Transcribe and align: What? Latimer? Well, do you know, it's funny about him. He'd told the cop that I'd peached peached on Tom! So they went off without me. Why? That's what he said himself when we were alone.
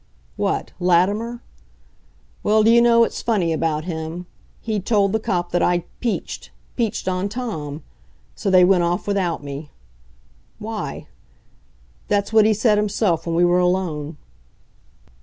What? 0.35 0.71
Latimer? 0.79 1.43
Well, 2.41 2.63
do 2.63 2.71
you 2.71 2.81
know, 2.81 3.03
it's 3.03 3.21
funny 3.21 3.53
about 3.53 3.83
him. 3.83 4.25
He'd 4.59 4.83
told 4.83 5.11
the 5.13 5.19
cop 5.19 5.51
that 5.51 5.61
I'd 5.61 5.83
peached 5.99 6.49
peached 6.75 7.07
on 7.07 7.29
Tom! 7.29 7.83
So 8.33 8.49
they 8.49 8.65
went 8.65 8.81
off 8.81 9.05
without 9.05 9.43
me. 9.43 9.69
Why? 10.57 11.05
That's 12.07 12.33
what 12.33 12.45
he 12.47 12.53
said 12.55 12.79
himself 12.79 13.27
when 13.27 13.35
we 13.35 13.45
were 13.45 13.59
alone. 13.59 14.17